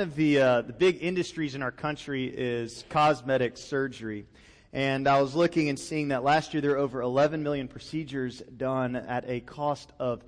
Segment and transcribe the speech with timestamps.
[0.00, 4.24] one of the, uh, the big industries in our country is cosmetic surgery.
[4.72, 8.40] And I was looking and seeing that last year there were over 11 million procedures
[8.56, 10.24] done at a cost of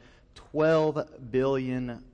[0.52, 2.04] $12 billion.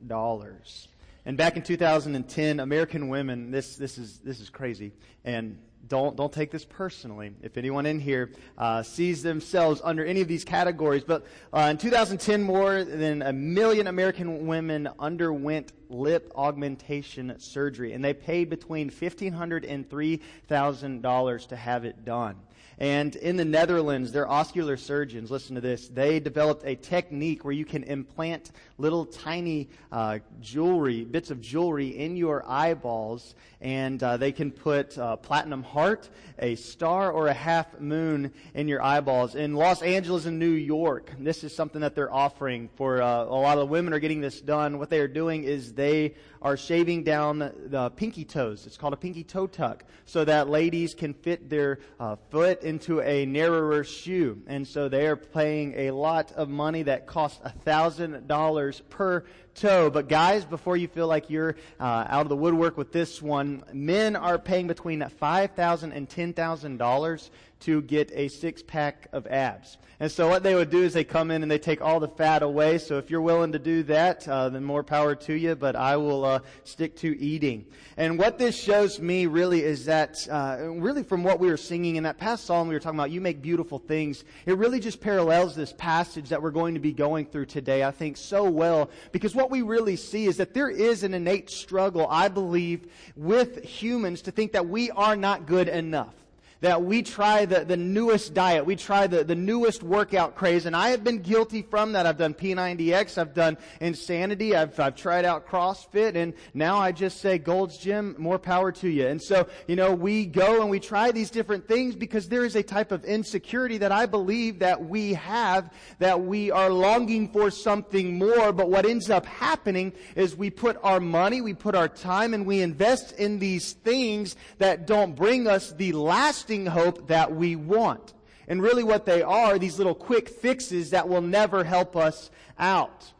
[1.27, 4.93] And back in 2010, American women, this, this, is, this is crazy.
[5.25, 7.33] And don't, don't take this personally.
[7.43, 11.79] If anyone in here uh, sees themselves under any of these categories, but uh, in
[11.79, 18.91] 2010, more than a million American women underwent lip augmentation surgery, and they paid between
[18.91, 22.37] $1,500 and $3,000 to have it done.
[22.79, 27.53] And in the Netherlands, their ocular surgeons, listen to this, they developed a technique where
[27.53, 34.17] you can implant little tiny uh, jewelry, bits of jewelry in your eyeballs, and uh,
[34.17, 39.35] they can put a platinum heart, a star, or a half moon in your eyeballs.
[39.35, 43.27] In Los Angeles and New York, this is something that they're offering for uh, a
[43.27, 44.79] lot of the women are getting this done.
[44.79, 48.67] What they are doing is they are shaving down the pinky toes.
[48.67, 53.01] It's called a pinky toe tuck, so that ladies can fit their uh, foot into
[53.01, 54.43] a narrower shoe.
[54.47, 59.25] And so they are paying a lot of money that costs a thousand dollars per
[59.55, 59.91] toe.
[59.91, 63.65] But guys, before you feel like you're uh, out of the woodwork with this one,
[63.73, 69.09] men are paying between five thousand and ten thousand dollars to get a six pack
[69.13, 69.79] of abs.
[70.01, 72.07] And so what they would do is they come in and they take all the
[72.07, 72.79] fat away.
[72.79, 75.57] So if you're willing to do that, uh, then more power to you.
[75.57, 77.67] But I will uh, stick to eating.
[77.97, 81.97] And what this shows me really is that, uh, really from what we were singing
[81.97, 84.23] in that past psalm, we were talking about, you make beautiful things.
[84.47, 87.91] It really just parallels this passage that we're going to be going through today, I
[87.91, 88.91] think, so well.
[89.11, 93.65] Because what we really see is that there is an innate struggle, I believe, with
[93.65, 96.15] humans to think that we are not good enough
[96.61, 100.75] that we try the, the newest diet, we try the, the newest workout craze, and
[100.75, 102.05] I have been guilty from that.
[102.05, 107.21] I've done P90X, I've done Insanity, I've, I've tried out CrossFit, and now I just
[107.21, 109.07] say, Gold's Gym, more power to you.
[109.07, 112.57] And so, you know, we go and we try these different things because there is
[112.57, 117.51] a type of insecurity that I believe that we have, that we are longing for
[117.51, 121.89] something more, but what ends up happening is we put our money, we put our
[121.89, 127.09] time, and we invest in these things that don't bring us the last lasting hope
[127.09, 128.15] that we want.
[128.47, 133.13] And really what they are, these little quick fixes that will never help us out.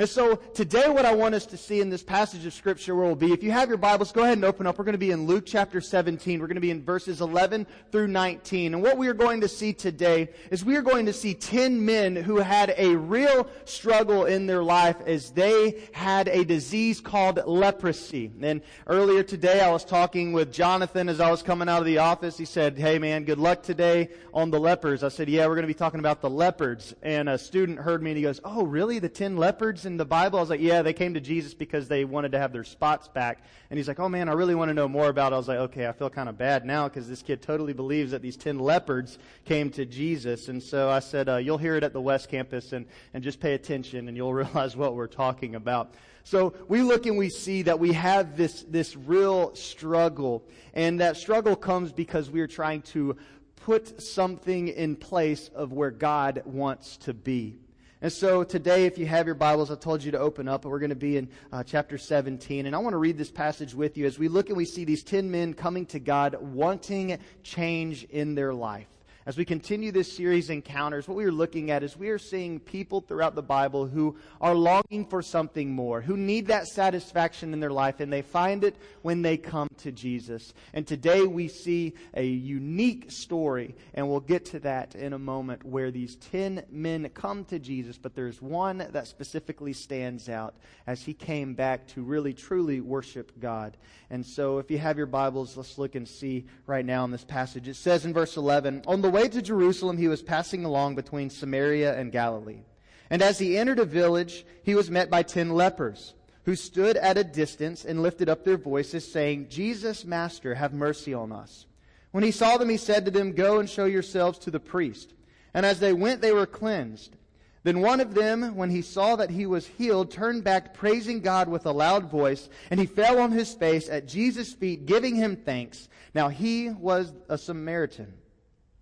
[0.00, 3.14] And so today what I want us to see in this passage of scripture will
[3.14, 4.78] be, if you have your Bibles, go ahead and open up.
[4.78, 6.40] We're going to be in Luke chapter 17.
[6.40, 8.72] We're going to be in verses 11 through 19.
[8.72, 11.84] And what we are going to see today is we are going to see 10
[11.84, 17.38] men who had a real struggle in their life as they had a disease called
[17.44, 18.32] leprosy.
[18.40, 21.98] And earlier today I was talking with Jonathan as I was coming out of the
[21.98, 22.38] office.
[22.38, 25.02] He said, hey man, good luck today on the lepers.
[25.02, 26.94] I said, yeah, we're going to be talking about the leopards.
[27.02, 28.98] And a student heard me and he goes, oh really?
[28.98, 29.89] The 10 leopards?
[29.90, 30.38] In the Bible?
[30.38, 33.08] I was like, yeah, they came to Jesus because they wanted to have their spots
[33.08, 33.44] back.
[33.68, 35.34] And he's like, oh man, I really want to know more about it.
[35.34, 38.10] I was like, okay, I feel kind of bad now because this kid totally believes
[38.12, 40.48] that these ten leopards came to Jesus.
[40.48, 43.40] And so I said, uh, you'll hear it at the West Campus and, and just
[43.40, 45.94] pay attention and you'll realize what we're talking about.
[46.24, 50.44] So we look and we see that we have this, this real struggle.
[50.74, 53.16] And that struggle comes because we are trying to
[53.56, 57.58] put something in place of where God wants to be.
[58.02, 60.78] And so today, if you have your Bibles, I told you to open up, we're
[60.78, 62.64] going to be in uh, chapter 17.
[62.64, 64.84] And I want to read this passage with you as we look and we see
[64.84, 68.86] these 10 men coming to God wanting change in their life.
[69.26, 72.58] As we continue this series, Encounters, what we are looking at is we are seeing
[72.58, 77.60] people throughout the Bible who are longing for something more, who need that satisfaction in
[77.60, 80.54] their life, and they find it when they come to Jesus.
[80.72, 85.66] And today we see a unique story, and we'll get to that in a moment,
[85.66, 90.54] where these ten men come to Jesus, but there's one that specifically stands out
[90.86, 93.76] as he came back to really truly worship God.
[94.08, 97.24] And so if you have your Bibles, let's look and see right now in this
[97.24, 97.68] passage.
[97.68, 101.30] It says in verse 11, On the way to Jerusalem, he was passing along between
[101.30, 102.62] Samaria and Galilee.
[103.10, 106.14] And as he entered a village, he was met by ten lepers,
[106.44, 111.12] who stood at a distance and lifted up their voices, saying, Jesus, Master, have mercy
[111.12, 111.66] on us.
[112.12, 115.14] When he saw them, he said to them, Go and show yourselves to the priest.
[115.54, 117.16] And as they went, they were cleansed.
[117.62, 121.48] Then one of them, when he saw that he was healed, turned back, praising God
[121.48, 125.36] with a loud voice, and he fell on his face at Jesus' feet, giving him
[125.36, 125.88] thanks.
[126.14, 128.14] Now he was a Samaritan.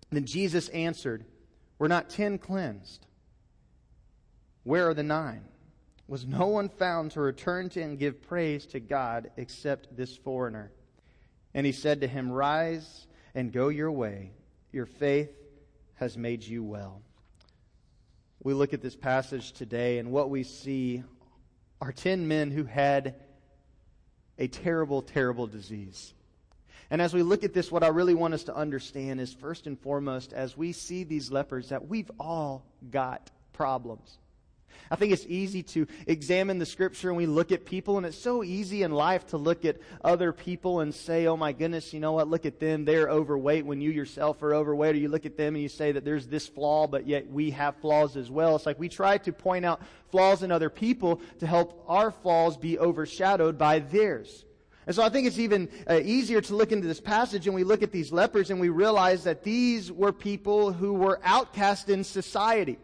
[0.09, 1.25] Then Jesus answered,
[1.77, 3.05] Were not ten cleansed?
[4.63, 5.45] Where are the nine?
[6.07, 10.71] Was no one found to return to and give praise to God except this foreigner?
[11.53, 14.31] And he said to him, Rise and go your way.
[14.71, 15.31] Your faith
[15.95, 17.01] has made you well
[18.41, 21.03] we look at this passage today and what we see
[21.81, 23.15] are 10 men who had
[24.37, 26.13] a terrible, terrible disease.
[26.91, 29.67] And as we look at this, what I really want us to understand is first
[29.67, 34.17] and foremost, as we see these lepers, that we've all got problems.
[34.91, 38.17] I think it's easy to examine the scripture and we look at people, and it's
[38.17, 41.99] so easy in life to look at other people and say, oh my goodness, you
[41.99, 45.27] know what, look at them, they're overweight when you yourself are overweight, or you look
[45.27, 48.31] at them and you say that there's this flaw, but yet we have flaws as
[48.31, 48.55] well.
[48.55, 52.57] It's like we try to point out flaws in other people to help our flaws
[52.57, 54.45] be overshadowed by theirs.
[54.89, 57.63] And so I think it's even uh, easier to look into this passage and we
[57.63, 62.03] look at these lepers and we realize that these were people who were outcast in
[62.03, 62.79] society.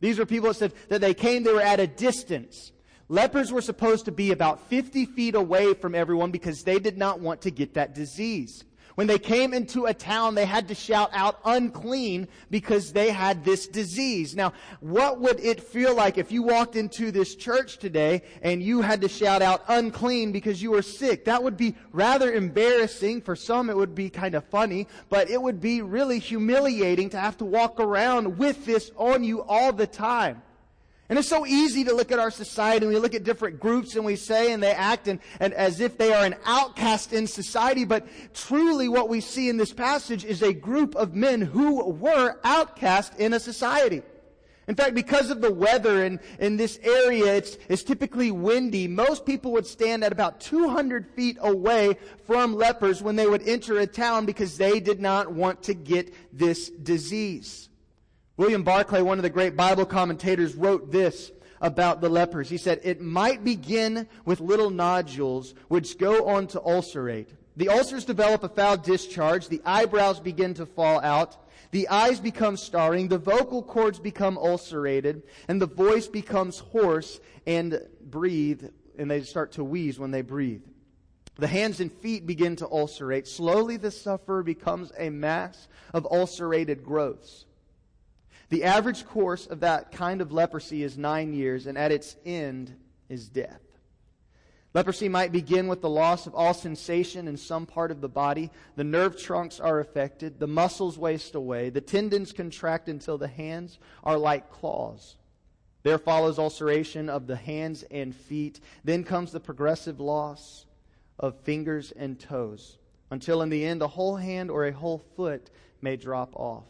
[0.00, 2.72] These were people that said that they came, they were at a distance.
[3.08, 7.20] Lepers were supposed to be about 50 feet away from everyone because they did not
[7.20, 8.62] want to get that disease.
[8.96, 13.44] When they came into a town, they had to shout out unclean because they had
[13.44, 14.34] this disease.
[14.34, 18.80] Now, what would it feel like if you walked into this church today and you
[18.80, 21.26] had to shout out unclean because you were sick?
[21.26, 23.20] That would be rather embarrassing.
[23.20, 27.20] For some, it would be kind of funny, but it would be really humiliating to
[27.20, 30.40] have to walk around with this on you all the time.
[31.08, 33.94] And it's so easy to look at our society and we look at different groups
[33.94, 37.28] and we say and they act and, and as if they are an outcast in
[37.28, 37.84] society.
[37.84, 42.36] But truly what we see in this passage is a group of men who were
[42.42, 44.02] outcast in a society.
[44.68, 48.88] In fact, because of the weather in, in this area, it's, it's typically windy.
[48.88, 53.78] Most people would stand at about 200 feet away from lepers when they would enter
[53.78, 57.68] a town because they did not want to get this disease.
[58.36, 62.50] William Barclay, one of the great Bible commentators, wrote this about the lepers.
[62.50, 67.30] He said, It might begin with little nodules which go on to ulcerate.
[67.56, 69.48] The ulcers develop a foul discharge.
[69.48, 71.36] The eyebrows begin to fall out.
[71.70, 73.08] The eyes become starring.
[73.08, 75.22] The vocal cords become ulcerated.
[75.48, 78.64] And the voice becomes hoarse and breathe,
[78.98, 80.62] and they start to wheeze when they breathe.
[81.38, 83.26] The hands and feet begin to ulcerate.
[83.26, 87.46] Slowly the sufferer becomes a mass of ulcerated growths.
[88.48, 92.74] The average course of that kind of leprosy is nine years, and at its end
[93.08, 93.60] is death.
[94.72, 98.50] Leprosy might begin with the loss of all sensation in some part of the body.
[98.76, 100.38] The nerve trunks are affected.
[100.38, 101.70] The muscles waste away.
[101.70, 105.16] The tendons contract until the hands are like claws.
[105.82, 108.60] There follows ulceration of the hands and feet.
[108.84, 110.66] Then comes the progressive loss
[111.18, 112.76] of fingers and toes,
[113.10, 115.48] until in the end a whole hand or a whole foot
[115.80, 116.66] may drop off.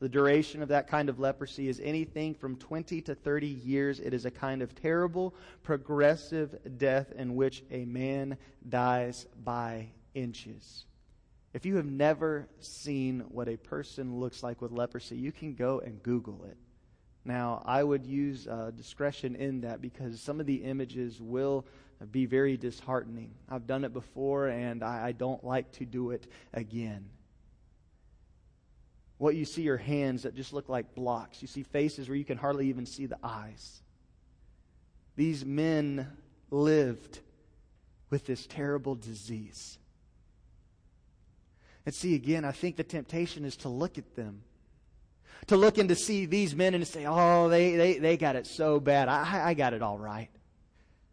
[0.00, 3.98] The duration of that kind of leprosy is anything from 20 to 30 years.
[3.98, 5.34] It is a kind of terrible,
[5.64, 8.36] progressive death in which a man
[8.68, 10.84] dies by inches.
[11.52, 15.80] If you have never seen what a person looks like with leprosy, you can go
[15.80, 16.56] and Google it.
[17.24, 21.66] Now, I would use uh, discretion in that because some of the images will
[22.12, 23.32] be very disheartening.
[23.48, 27.06] I've done it before and I, I don't like to do it again.
[29.18, 31.42] What you see are hands that just look like blocks.
[31.42, 33.82] You see faces where you can hardly even see the eyes.
[35.16, 36.08] These men
[36.50, 37.18] lived
[38.10, 39.78] with this terrible disease.
[41.84, 44.42] And see, again, I think the temptation is to look at them.
[45.48, 48.36] To look and to see these men and to say, oh, they, they, they got
[48.36, 49.08] it so bad.
[49.08, 50.28] I, I got it all right.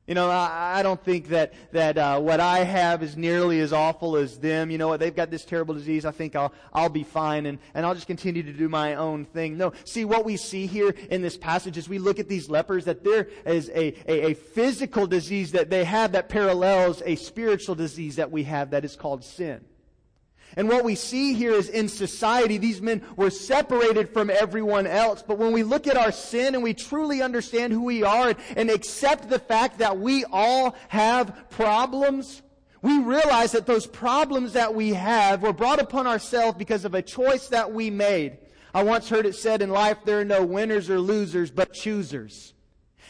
[0.07, 4.17] You know, I, don't think that, that uh, what I have is nearly as awful
[4.17, 4.69] as them.
[4.69, 4.99] You know what?
[4.99, 6.05] They've got this terrible disease.
[6.05, 9.25] I think I'll, I'll be fine and, and I'll just continue to do my own
[9.25, 9.57] thing.
[9.57, 9.73] No.
[9.83, 13.03] See, what we see here in this passage is we look at these lepers that
[13.03, 18.17] there is a, a, a physical disease that they have that parallels a spiritual disease
[18.17, 19.65] that we have that is called sin.
[20.55, 25.21] And what we see here is in society, these men were separated from everyone else.
[25.21, 28.69] But when we look at our sin and we truly understand who we are and
[28.69, 32.41] accept the fact that we all have problems,
[32.81, 37.01] we realize that those problems that we have were brought upon ourselves because of a
[37.01, 38.37] choice that we made.
[38.73, 42.54] I once heard it said in life there are no winners or losers, but choosers.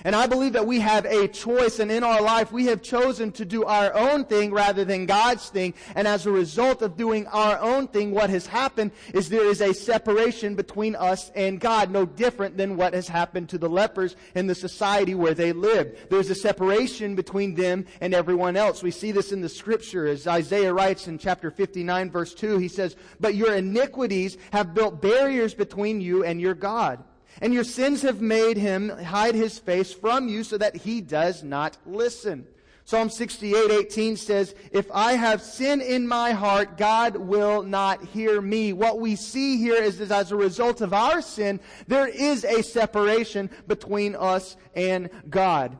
[0.04, 3.32] And I believe that we have a choice and in our life we have chosen
[3.34, 5.74] to do our own thing rather than God's thing.
[5.96, 9.62] And as a result of doing our own thing, what has happened is there is
[9.62, 14.16] a separation between us and God, no different than what has happened to the lepers
[14.36, 16.10] in the society where they lived.
[16.10, 18.84] There's a separation between them and everyone else.
[18.84, 22.58] We see this in the scripture as Isaiah writes in chapter 59 verse 2.
[22.58, 27.04] He says, But your iniquities have built barriers between you and your God
[27.42, 31.44] and your sins have made him hide his face from you so that he does
[31.44, 32.48] not listen.
[32.88, 38.39] Psalm 68, 18 says, If I have sin in my heart, God will not hear
[38.42, 38.74] me.
[38.74, 42.62] What we see here is that as a result of our sin, there is a
[42.62, 45.75] separation between us and God.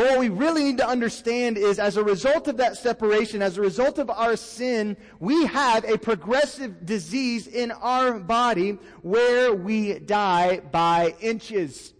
[0.00, 3.58] But what we really need to understand is as a result of that separation, as
[3.58, 9.98] a result of our sin, we have a progressive disease in our body where we
[9.98, 11.92] die by inches.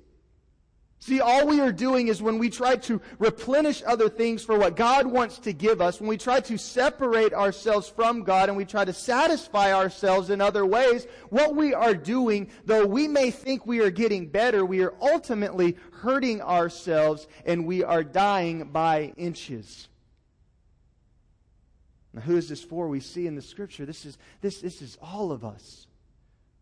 [1.02, 4.76] See, all we are doing is when we try to replenish other things for what
[4.76, 8.66] God wants to give us, when we try to separate ourselves from God and we
[8.66, 13.64] try to satisfy ourselves in other ways, what we are doing, though we may think
[13.64, 19.88] we are getting better, we are ultimately hurting ourselves and we are dying by inches.
[22.12, 22.88] Now, who is this for?
[22.88, 25.86] We see in the scripture, this is, this, this is all of us.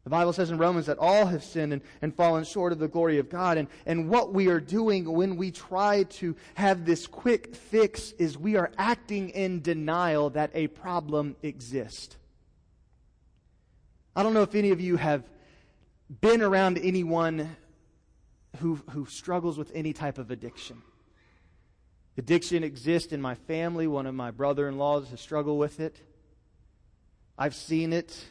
[0.08, 2.88] The Bible says in Romans that all have sinned and, and fallen short of the
[2.88, 3.58] glory of God.
[3.58, 8.38] And, and what we are doing when we try to have this quick fix is
[8.38, 12.16] we are acting in denial that a problem exists.
[14.16, 15.28] I don't know if any of you have
[16.22, 17.54] been around anyone
[18.60, 20.80] who, who struggles with any type of addiction.
[22.16, 23.86] Addiction exists in my family.
[23.86, 26.00] One of my brother in laws has struggled with it.
[27.36, 28.24] I've seen it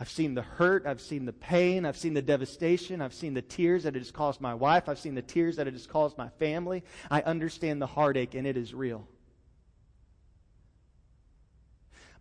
[0.00, 0.86] I've seen the hurt.
[0.86, 1.84] I've seen the pain.
[1.84, 3.02] I've seen the devastation.
[3.02, 4.88] I've seen the tears that it has caused my wife.
[4.88, 6.84] I've seen the tears that it has caused my family.
[7.10, 9.08] I understand the heartache, and it is real.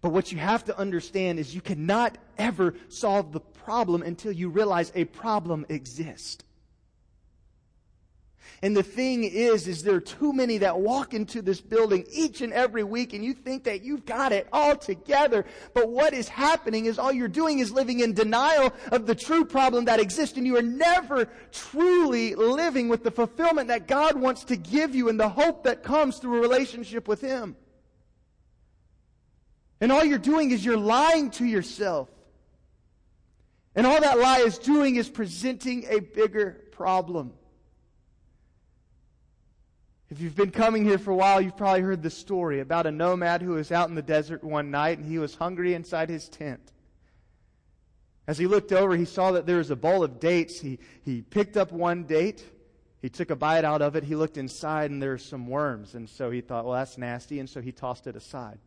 [0.01, 4.49] But what you have to understand is you cannot ever solve the problem until you
[4.49, 6.43] realize a problem exists.
[8.63, 12.41] And the thing is, is there are too many that walk into this building each
[12.41, 15.45] and every week and you think that you've got it all together.
[15.75, 19.45] But what is happening is all you're doing is living in denial of the true
[19.45, 24.43] problem that exists and you are never truly living with the fulfillment that God wants
[24.45, 27.55] to give you and the hope that comes through a relationship with Him.
[29.79, 32.09] And all you're doing is you're lying to yourself.
[33.75, 37.33] And all that lie is doing is presenting a bigger problem.
[40.09, 42.91] If you've been coming here for a while, you've probably heard the story about a
[42.91, 46.29] nomad who was out in the desert one night and he was hungry inside his
[46.29, 46.71] tent.
[48.25, 50.59] As he looked over, he saw that there was a bowl of dates.
[50.59, 52.45] He, he picked up one date.
[53.01, 54.03] He took a bite out of it.
[54.03, 55.93] He looked inside and there were some worms.
[55.93, 57.39] And so he thought, well, that's nasty.
[57.39, 58.59] And so he tossed it aside.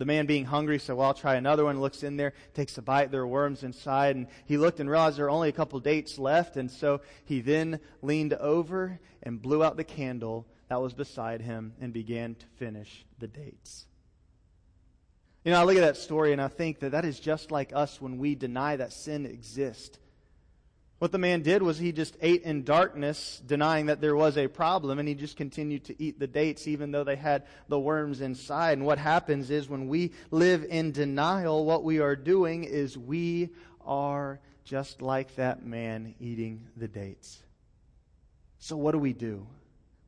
[0.00, 1.78] The man being hungry said, Well, I'll try another one.
[1.78, 3.10] Looks in there, takes a bite.
[3.10, 4.16] There are worms inside.
[4.16, 6.56] And he looked and realized there are only a couple dates left.
[6.56, 11.74] And so he then leaned over and blew out the candle that was beside him
[11.82, 13.84] and began to finish the dates.
[15.44, 17.72] You know, I look at that story and I think that that is just like
[17.74, 19.98] us when we deny that sin exists.
[21.00, 24.48] What the man did was he just ate in darkness, denying that there was a
[24.48, 28.20] problem, and he just continued to eat the dates even though they had the worms
[28.20, 28.76] inside.
[28.76, 33.48] And what happens is when we live in denial, what we are doing is we
[33.86, 37.38] are just like that man eating the dates.
[38.58, 39.46] So what do we do?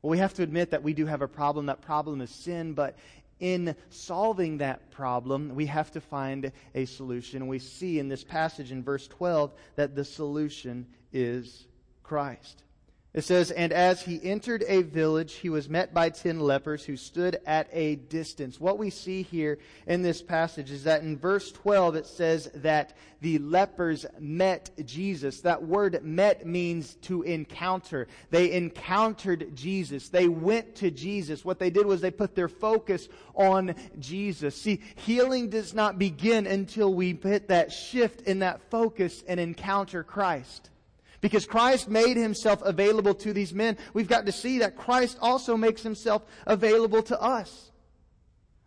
[0.03, 1.65] Well, we have to admit that we do have a problem.
[1.65, 2.95] That problem is sin, but
[3.43, 7.45] in solving that problem, we have to find a solution.
[7.47, 11.67] We see in this passage in verse 12 that the solution is
[12.03, 12.63] Christ.
[13.13, 16.97] It says, And as he entered a village, he was met by ten lepers who
[16.97, 18.59] stood at a distance.
[18.59, 22.97] What we see here in this passage is that in verse 12 it says that
[23.21, 25.41] the lepers met Jesus.
[25.41, 28.07] That word met means to encounter.
[28.31, 30.09] They encountered Jesus.
[30.09, 31.45] They went to Jesus.
[31.45, 34.59] What they did was they put their focus on Jesus.
[34.59, 40.03] See, healing does not begin until we put that shift in that focus and encounter
[40.03, 40.71] Christ.
[41.23, 45.55] Because Christ made himself available to these men, we've got to see that Christ also
[45.55, 47.71] makes himself available to us.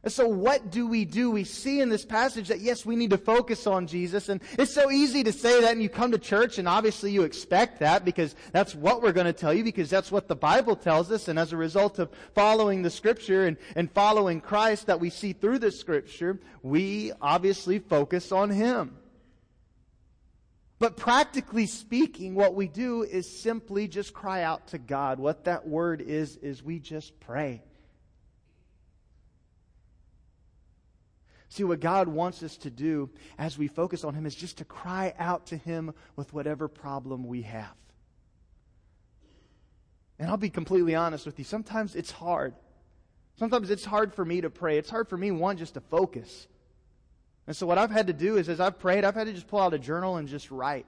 [0.03, 1.31] And so what do we do?
[1.31, 4.31] We see in this passage that yes, we need to focus on Jesus.
[4.31, 7.25] And it's so easy to say that and you come to church and obviously you
[7.25, 10.77] expect that because that's what we're going to tell you because that's what the Bible
[10.77, 11.29] tells us.
[11.29, 15.35] And as a result of following the scripture and, and following Christ that we see
[15.35, 18.97] through the scripture, we obviously focus on Him.
[20.79, 25.19] But practically speaking, what we do is simply just cry out to God.
[25.19, 27.63] What that word is, is we just pray.
[31.49, 34.67] See, what God wants us to do as we focus on Him is just to
[34.67, 37.75] cry out to Him with whatever problem we have.
[40.19, 41.45] And I'll be completely honest with you.
[41.47, 42.55] Sometimes it's hard.
[43.39, 44.77] Sometimes it's hard for me to pray.
[44.77, 46.47] It's hard for me, one, just to focus.
[47.47, 49.47] And so what I've had to do is as I've prayed, I've had to just
[49.47, 50.87] pull out a journal and just write.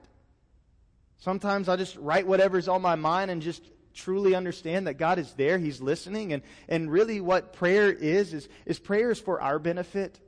[1.19, 3.62] Sometimes I just write whatever's on my mind and just
[3.95, 8.49] truly understand that God is there, He's listening, and, and really what prayer is, is,
[8.67, 10.21] is prayer is for our benefit.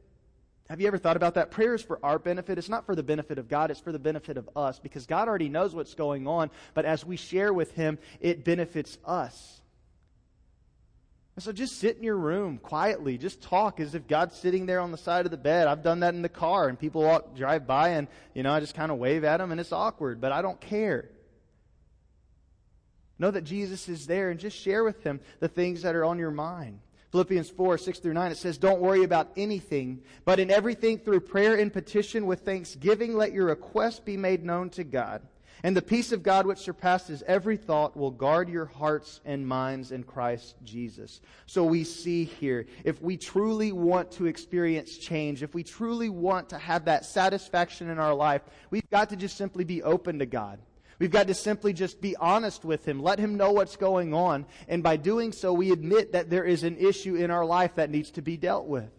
[0.69, 1.51] Have you ever thought about that?
[1.51, 2.59] Prayer is for our benefit.
[2.59, 5.29] It's not for the benefit of God, it's for the benefit of us because God
[5.29, 9.60] already knows what's going on, but as we share with Him, it benefits us.
[11.37, 13.17] And so just sit in your room quietly.
[13.17, 15.69] Just talk as if God's sitting there on the side of the bed.
[15.69, 18.61] I've done that in the car and people walk, drive by and, you know, I
[18.61, 21.09] just kind of wave at them and it's awkward, but I don't care.
[23.19, 26.19] Know that Jesus is there and just share with him the things that are on
[26.19, 26.81] your mind.
[27.13, 31.21] Philippians 4, 6 through 9, it says, Don't worry about anything, but in everything through
[31.21, 35.23] prayer and petition with thanksgiving, let your requests be made known to God.
[35.63, 39.93] And the peace of God, which surpasses every thought, will guard your hearts and minds
[39.93, 41.21] in Christ Jesus.
[41.47, 46.49] So we see here, if we truly want to experience change, if we truly want
[46.51, 50.27] to have that satisfaction in our life, we've got to just simply be open to
[50.27, 50.61] God.
[50.99, 54.45] We've got to simply just be honest with Him, let Him know what's going on,
[54.69, 57.91] and by doing so, we admit that there is an issue in our life that
[57.91, 58.91] needs to be dealt with.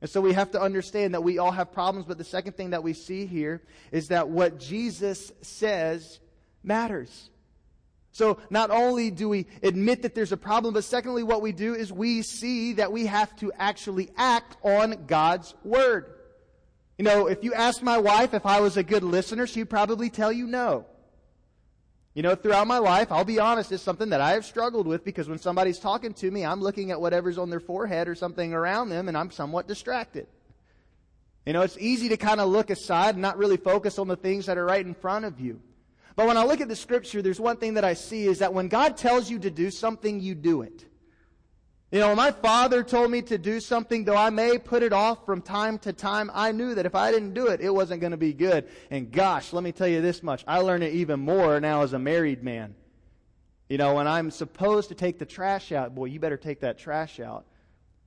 [0.00, 2.70] And so we have to understand that we all have problems, but the second thing
[2.70, 6.20] that we see here is that what Jesus says
[6.62, 7.30] matters.
[8.12, 11.74] So not only do we admit that there's a problem, but secondly, what we do
[11.74, 16.14] is we see that we have to actually act on God's Word.
[16.96, 20.10] You know, if you ask my wife if I was a good listener, she'd probably
[20.10, 20.86] tell you no.
[22.18, 25.04] You know, throughout my life, I'll be honest, it's something that I have struggled with
[25.04, 28.52] because when somebody's talking to me, I'm looking at whatever's on their forehead or something
[28.52, 30.26] around them and I'm somewhat distracted.
[31.46, 34.16] You know, it's easy to kind of look aside and not really focus on the
[34.16, 35.60] things that are right in front of you.
[36.16, 38.52] But when I look at the scripture, there's one thing that I see is that
[38.52, 40.86] when God tells you to do something, you do it.
[41.90, 45.24] You know, my father told me to do something, though I may put it off
[45.24, 48.10] from time to time, I knew that if I didn't do it, it wasn't going
[48.10, 48.68] to be good.
[48.90, 50.44] And gosh, let me tell you this much.
[50.46, 52.74] I learn it even more now as a married man.
[53.70, 56.78] You know, when I'm supposed to take the trash out, boy, you better take that
[56.78, 57.46] trash out.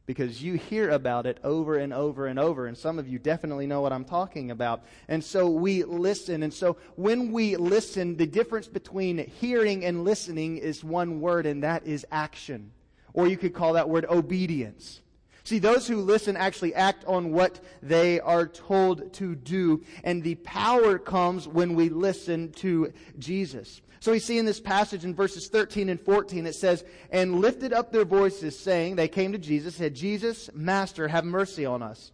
[0.06, 2.68] Because you hear about it over and over and over.
[2.68, 4.84] And some of you definitely know what I'm talking about.
[5.08, 6.44] And so we listen.
[6.44, 11.64] And so when we listen, the difference between hearing and listening is one word, and
[11.64, 12.72] that is action.
[13.14, 15.02] Or you could call that word obedience.
[15.44, 20.36] See, those who listen actually act on what they are told to do, and the
[20.36, 23.82] power comes when we listen to Jesus.
[24.00, 27.74] So we see in this passage in verses 13 and 14, it says, And lifted
[27.74, 32.12] up their voices, saying, They came to Jesus, said, Jesus, Master, have mercy on us.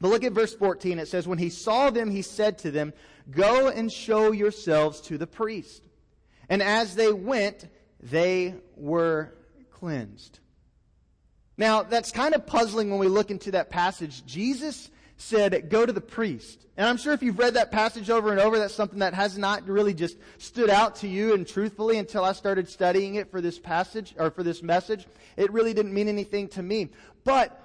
[0.00, 0.98] But look at verse 14.
[0.98, 2.92] It says, When he saw them, he said to them,
[3.30, 5.86] Go and show yourselves to the priest.
[6.48, 7.68] And as they went,
[8.00, 9.32] they were
[9.82, 10.38] cleansed.
[11.58, 14.24] Now, that's kind of puzzling when we look into that passage.
[14.24, 16.66] Jesus said, Go to the priest.
[16.76, 19.36] And I'm sure if you've read that passage over and over, that's something that has
[19.36, 23.40] not really just stood out to you and truthfully until I started studying it for
[23.40, 25.04] this passage or for this message.
[25.36, 26.90] It really didn't mean anything to me.
[27.24, 27.60] But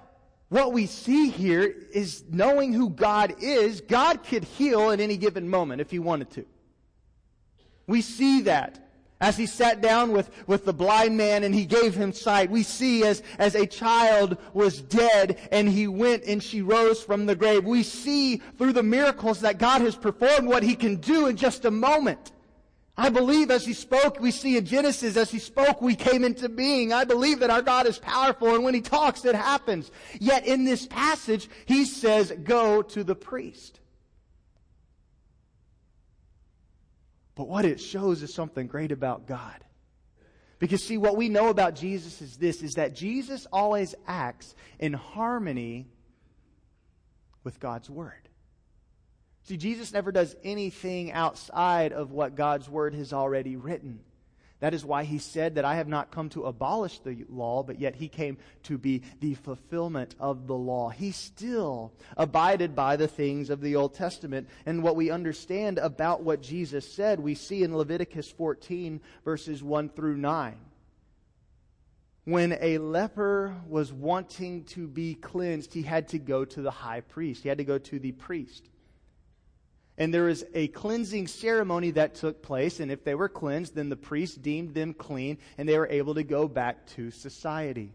[0.49, 5.47] what we see here is knowing who God is, God could heal at any given
[5.47, 6.45] moment if he wanted to.
[7.85, 8.86] We see that
[9.19, 12.61] as he sat down with, with the blind man and he gave him sight, we
[12.63, 17.35] see as, as a child was dead and he went and she rose from the
[17.35, 17.65] grave.
[17.65, 21.65] We see through the miracles that God has performed what he can do in just
[21.65, 22.31] a moment.
[22.99, 26.49] I believe as he spoke, we see in Genesis, as he spoke, we came into
[26.49, 26.93] being.
[26.93, 29.91] I believe that our God is powerful and when he talks, it happens.
[30.19, 33.79] Yet in this passage, he says, go to the priest.
[37.37, 39.63] But what it shows is something great about God.
[40.57, 44.93] Because see, what we know about Jesus is this, is that Jesus always acts in
[44.93, 45.87] harmony
[47.43, 48.27] with God's Word.
[49.43, 53.99] See, Jesus never does anything outside of what God's Word has already written.
[54.59, 57.79] That is why he said that I have not come to abolish the law, but
[57.79, 60.89] yet he came to be the fulfillment of the law.
[60.89, 64.47] He still abided by the things of the Old Testament.
[64.65, 69.89] And what we understand about what Jesus said, we see in Leviticus 14, verses 1
[69.89, 70.55] through 9.
[72.25, 77.01] When a leper was wanting to be cleansed, he had to go to the high
[77.01, 78.69] priest, he had to go to the priest
[79.97, 82.79] and there is a cleansing ceremony that took place.
[82.79, 86.13] And if they were cleansed, then the priest deemed them clean and they were able
[86.15, 87.93] to go back to society.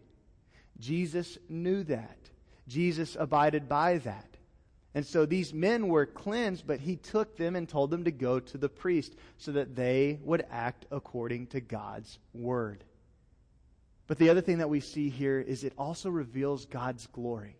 [0.80, 2.18] Jesus knew that.
[2.66, 4.28] Jesus abided by that.
[4.94, 8.40] And so these men were cleansed, but he took them and told them to go
[8.40, 12.84] to the priest so that they would act according to God's word.
[14.06, 17.56] But the other thing that we see here is it also reveals God's glory.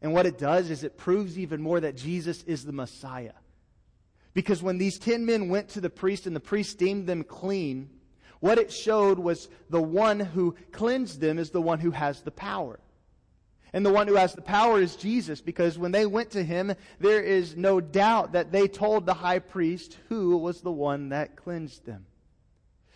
[0.00, 3.32] And what it does is it proves even more that Jesus is the Messiah.
[4.34, 7.88] Because when these ten men went to the priest and the priest deemed them clean,
[8.40, 12.30] what it showed was the one who cleansed them is the one who has the
[12.30, 12.78] power.
[13.72, 16.74] And the one who has the power is Jesus, because when they went to him,
[17.00, 21.36] there is no doubt that they told the high priest who was the one that
[21.36, 22.06] cleansed them.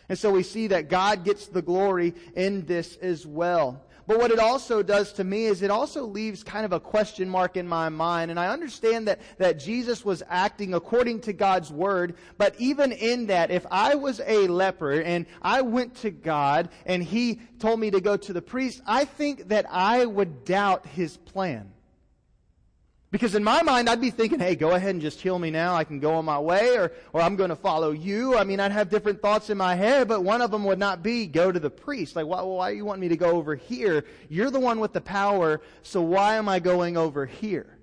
[0.09, 3.85] And so we see that God gets the glory in this as well.
[4.09, 7.29] But what it also does to me is it also leaves kind of a question
[7.29, 8.31] mark in my mind.
[8.31, 12.17] And I understand that, that Jesus was acting according to God's word.
[12.39, 17.05] But even in that, if I was a leper and I went to God and
[17.05, 21.19] he told me to go to the priest, I think that I would doubt his
[21.19, 21.71] plan.
[23.11, 25.75] Because in my mind, I'd be thinking, hey, go ahead and just heal me now.
[25.75, 28.37] I can go on my way, or, or I'm going to follow you.
[28.37, 31.03] I mean, I'd have different thoughts in my head, but one of them would not
[31.03, 32.17] be go to the priest.
[32.17, 34.05] Like, why, why do you want me to go over here?
[34.29, 37.79] You're the one with the power, so why am I going over here?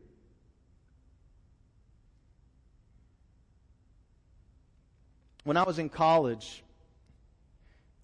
[5.43, 6.63] When I was in college,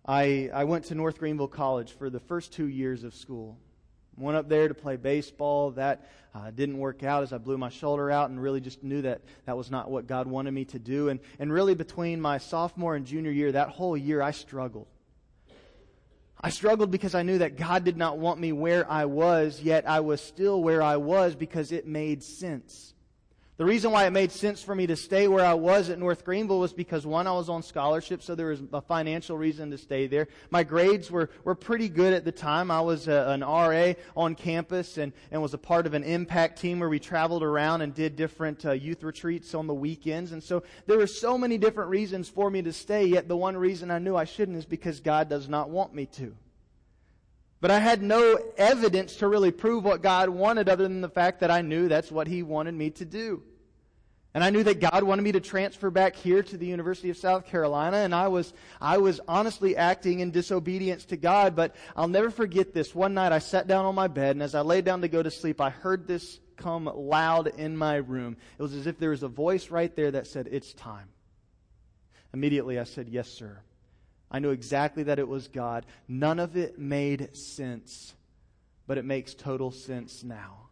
[0.07, 3.59] I, I went to North Greenville College for the first two years of school.
[4.17, 5.71] Went up there to play baseball.
[5.71, 9.01] That uh, didn't work out as I blew my shoulder out and really just knew
[9.01, 11.09] that that was not what God wanted me to do.
[11.09, 14.87] And, and really, between my sophomore and junior year, that whole year, I struggled.
[16.43, 19.87] I struggled because I knew that God did not want me where I was, yet
[19.87, 22.95] I was still where I was because it made sense.
[23.61, 26.25] The reason why it made sense for me to stay where I was at North
[26.25, 29.77] Greenville was because one, I was on scholarship, so there was a financial reason to
[29.77, 30.29] stay there.
[30.49, 32.71] My grades were, were pretty good at the time.
[32.71, 36.59] I was a, an RA on campus and, and was a part of an impact
[36.59, 40.31] team where we traveled around and did different uh, youth retreats on the weekends.
[40.31, 43.55] And so there were so many different reasons for me to stay, yet the one
[43.55, 46.35] reason I knew I shouldn't is because God does not want me to.
[47.59, 51.41] But I had no evidence to really prove what God wanted other than the fact
[51.41, 53.43] that I knew that's what He wanted me to do.
[54.33, 57.17] And I knew that God wanted me to transfer back here to the University of
[57.17, 62.07] South Carolina, and I was, I was honestly acting in disobedience to God, but I'll
[62.07, 62.95] never forget this.
[62.95, 65.21] One night I sat down on my bed, and as I lay down to go
[65.21, 68.37] to sleep, I heard this come loud in my room.
[68.57, 71.09] It was as if there was a voice right there that said, It's time.
[72.33, 73.59] Immediately I said, Yes, sir.
[74.29, 75.85] I knew exactly that it was God.
[76.07, 78.13] None of it made sense,
[78.87, 80.69] but it makes total sense now.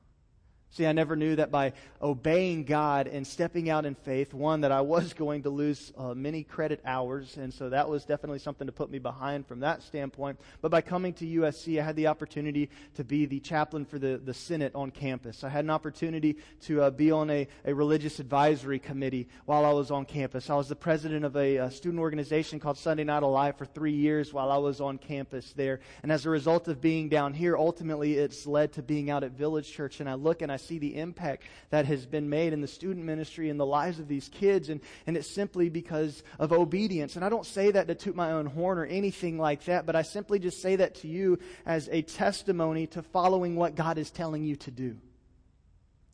[0.71, 4.71] See, I never knew that by obeying God and stepping out in faith, one, that
[4.71, 8.67] I was going to lose uh, many credit hours, and so that was definitely something
[8.67, 10.39] to put me behind from that standpoint.
[10.61, 14.21] But by coming to USC, I had the opportunity to be the chaplain for the,
[14.23, 15.43] the Senate on campus.
[15.43, 19.71] I had an opportunity to uh, be on a, a religious advisory committee while I
[19.71, 20.51] was on campus.
[20.51, 23.93] I was the president of a, a student organization called Sunday Night Alive for three
[23.93, 25.79] years while I was on campus there.
[26.03, 29.31] And as a result of being down here, ultimately it's led to being out at
[29.31, 32.61] Village Church, and I look and I see the impact that has been made in
[32.61, 34.69] the student ministry and the lives of these kids.
[34.69, 37.15] And, and it's simply because of obedience.
[37.15, 39.95] And I don't say that to toot my own horn or anything like that, but
[39.95, 44.11] I simply just say that to you as a testimony to following what God is
[44.11, 44.97] telling you to do.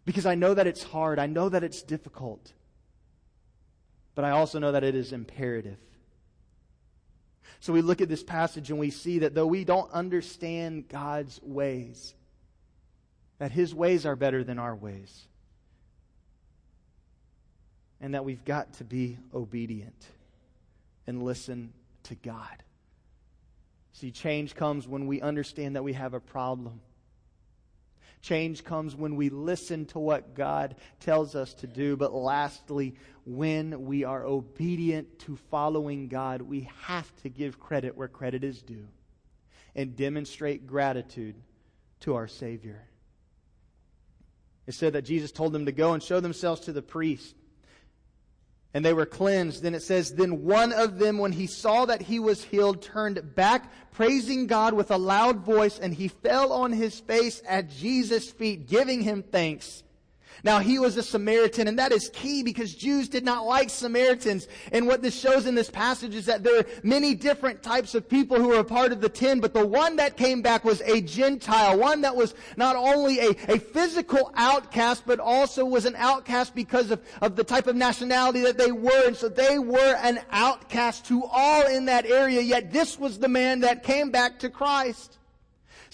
[0.05, 1.17] Because I know that it's hard.
[1.19, 2.53] I know that it's difficult.
[4.13, 5.77] But I also know that it is imperative.
[7.59, 11.39] So we look at this passage and we see that though we don't understand God's
[11.41, 12.13] ways,
[13.39, 15.27] that His ways are better than our ways,
[18.01, 20.07] and that we've got to be obedient
[21.07, 22.63] and listen to God.
[23.93, 26.81] See, change comes when we understand that we have a problem.
[28.21, 31.95] Change comes when we listen to what God tells us to do.
[31.95, 32.95] But lastly,
[33.25, 38.61] when we are obedient to following God, we have to give credit where credit is
[38.61, 38.87] due
[39.75, 41.35] and demonstrate gratitude
[42.01, 42.87] to our Savior.
[44.67, 47.35] It said that Jesus told them to go and show themselves to the priest.
[48.73, 49.63] And they were cleansed.
[49.63, 53.33] Then it says, Then one of them, when he saw that he was healed, turned
[53.33, 58.29] back, praising God with a loud voice, and he fell on his face at Jesus'
[58.29, 59.83] feet, giving him thanks.
[60.43, 64.47] Now he was a Samaritan, and that is key because Jews did not like Samaritans.
[64.71, 68.07] And what this shows in this passage is that there are many different types of
[68.07, 70.81] people who were a part of the ten, but the one that came back was
[70.81, 75.95] a Gentile, one that was not only a, a physical outcast, but also was an
[75.97, 79.07] outcast because of, of the type of nationality that they were.
[79.07, 83.27] And so they were an outcast to all in that area, yet this was the
[83.27, 85.17] man that came back to Christ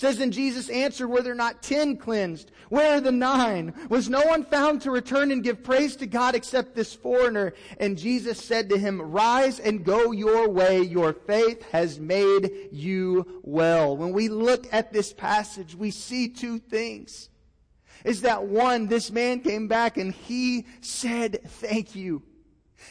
[0.01, 2.51] says, And Jesus answered, Were there not ten cleansed?
[2.69, 3.71] Where are the nine?
[3.87, 7.53] Was no one found to return and give praise to God except this foreigner?
[7.77, 10.81] And Jesus said to him, Rise and go your way.
[10.81, 13.95] Your faith has made you well.
[13.95, 17.29] When we look at this passage, we see two things.
[18.03, 22.23] Is that one, this man came back and he said, Thank you.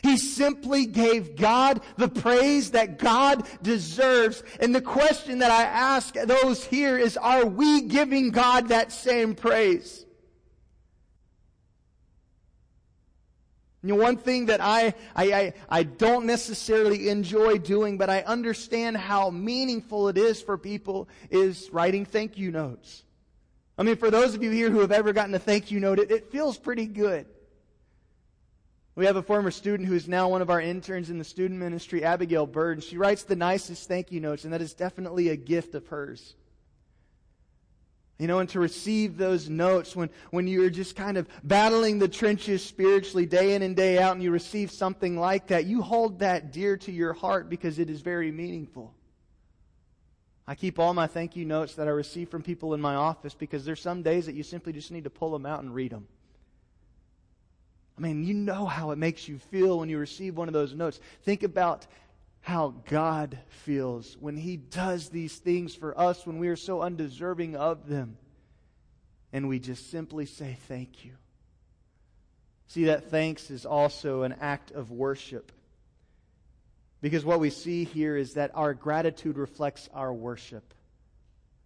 [0.03, 4.43] He simply gave God the praise that God deserves.
[4.61, 9.35] And the question that I ask those here is, are we giving God that same
[9.35, 10.07] praise?
[13.83, 18.21] You know, one thing that I, I, I, I don't necessarily enjoy doing, but I
[18.21, 23.05] understand how meaningful it is for people is writing thank you notes.
[23.79, 25.99] I mean, for those of you here who have ever gotten a thank you note,
[25.99, 27.27] it, it feels pretty good.
[29.01, 31.59] We have a former student who is now one of our interns in the student
[31.59, 35.31] ministry, Abigail Bird, and she writes the nicest thank you notes, and that is definitely
[35.31, 36.35] a gift of hers.
[38.19, 42.09] You know, and to receive those notes when, when you're just kind of battling the
[42.09, 46.19] trenches spiritually day in and day out and you receive something like that, you hold
[46.19, 48.93] that dear to your heart because it is very meaningful.
[50.47, 53.33] I keep all my thank you notes that I receive from people in my office
[53.33, 55.91] because there's some days that you simply just need to pull them out and read
[55.91, 56.07] them.
[58.01, 60.73] I mean, you know how it makes you feel when you receive one of those
[60.73, 60.99] notes.
[61.25, 61.87] Think about
[62.41, 67.57] how God feels when He does these things for us when we are so undeserving
[67.57, 68.17] of them.
[69.35, 71.13] And we just simply say, Thank you.
[72.69, 75.53] See, that thanks is also an act of worship.
[77.03, 80.73] Because what we see here is that our gratitude reflects our worship.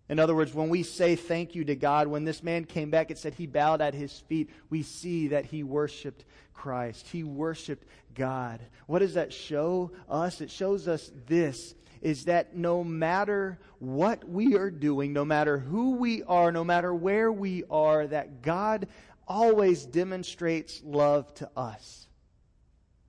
[0.08, 3.10] In other words, when we say thank you to God, when this man came back,
[3.10, 4.50] it said he bowed at his feet.
[4.68, 7.08] We see that he worshiped Christ.
[7.08, 8.60] He worshiped God.
[8.86, 10.40] What does that show us?
[10.40, 15.92] It shows us this is that no matter what we are doing, no matter who
[15.92, 18.88] we are, no matter where we are, that God
[19.26, 22.06] always demonstrates love to us.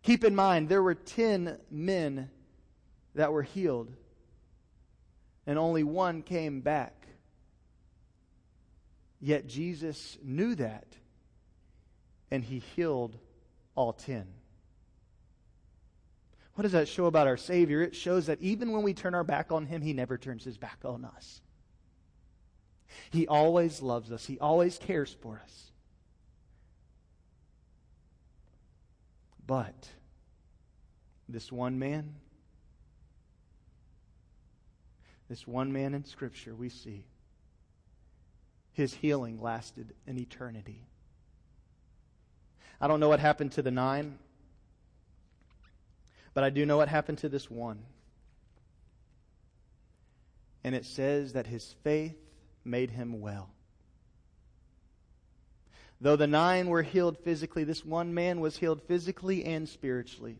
[0.01, 2.29] Keep in mind, there were 10 men
[3.15, 3.91] that were healed
[5.47, 6.93] and only one came back.
[9.21, 10.87] Yet Jesus knew that,
[12.29, 13.17] and he healed
[13.75, 14.27] all ten.
[16.53, 17.81] What does that show about our Savior?
[17.81, 20.57] It shows that even when we turn our back on him, he never turns his
[20.57, 21.41] back on us.
[23.09, 25.71] He always loves us, he always cares for us.
[29.45, 29.89] But
[31.27, 32.15] this one man,
[35.29, 37.05] this one man in Scripture, we see
[38.73, 40.81] his healing lasted an eternity.
[42.79, 44.19] I don't know what happened to the nine,
[46.33, 47.79] but I do know what happened to this one.
[50.63, 52.17] And it says that his faith
[52.65, 53.49] made him well.
[56.01, 60.37] Though the nine were healed physically, this one man was healed physically and spiritually.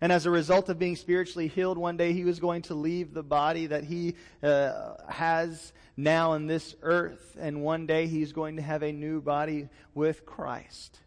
[0.00, 3.14] And as a result of being spiritually healed, one day he was going to leave
[3.14, 7.36] the body that he uh, has now in this earth.
[7.40, 10.98] And one day he's going to have a new body with Christ.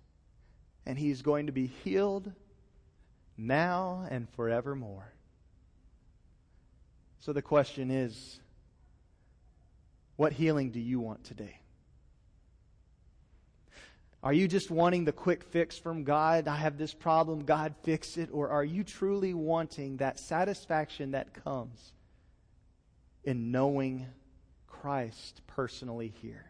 [0.86, 2.32] And he's going to be healed
[3.38, 5.14] now and forevermore.
[7.20, 8.40] So the question is
[10.16, 11.61] what healing do you want today?
[14.24, 16.48] Are you just wanting the quick fix from God?
[16.48, 18.30] I have this problem, God fix it.
[18.32, 21.94] Or are you truly wanting that satisfaction that comes
[23.24, 24.06] in knowing
[24.68, 26.46] Christ personally here?